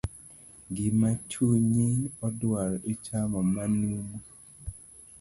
[0.75, 1.89] Gima chunyi
[2.27, 4.17] odwaro, ichamo manumu.